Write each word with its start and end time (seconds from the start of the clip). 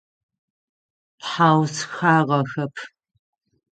Тхьаусхагъэхэп. 1.19 2.75